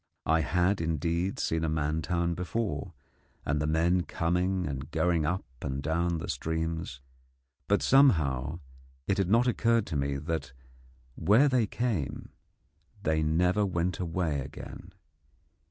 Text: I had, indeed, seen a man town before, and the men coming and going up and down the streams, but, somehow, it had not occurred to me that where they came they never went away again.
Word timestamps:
I 0.25 0.39
had, 0.39 0.81
indeed, 0.81 1.37
seen 1.37 1.63
a 1.63 1.69
man 1.69 2.01
town 2.01 2.33
before, 2.33 2.95
and 3.45 3.61
the 3.61 3.67
men 3.67 4.01
coming 4.01 4.65
and 4.65 4.89
going 4.89 5.27
up 5.27 5.45
and 5.61 5.79
down 5.83 6.17
the 6.17 6.27
streams, 6.27 7.01
but, 7.67 7.83
somehow, 7.83 8.61
it 9.05 9.19
had 9.19 9.29
not 9.29 9.45
occurred 9.47 9.85
to 9.85 9.95
me 9.95 10.17
that 10.17 10.53
where 11.13 11.47
they 11.47 11.67
came 11.67 12.29
they 13.03 13.21
never 13.21 13.63
went 13.63 13.99
away 13.99 14.39
again. 14.39 14.91